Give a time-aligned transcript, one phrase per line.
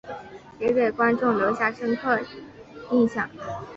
[0.57, 2.19] 也给观众留下深刻
[2.89, 3.29] 影象。